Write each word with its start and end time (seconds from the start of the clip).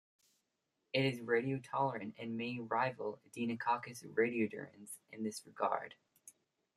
It 0.93 1.05
is 1.05 1.19
radiotolerant 1.19 2.15
and 2.17 2.35
may 2.35 2.57
rival 2.59 3.19
"Deinococcus 3.37 4.03
radiodurans" 4.15 4.97
in 5.11 5.21
this 5.23 5.43
regard. 5.45 5.93